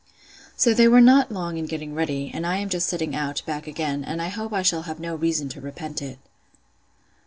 [0.57, 4.03] So they were not long getting ready; and I am just setting out, back again:
[4.03, 6.17] and I hope I shall have no reason to repent it.